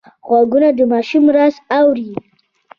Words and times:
غوږونه 0.29 0.69
د 0.77 0.79
ماشوم 0.91 1.25
ناز 1.35 1.53
اوري 1.79 2.11